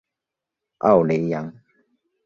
[0.79, 1.53] 奥雷扬。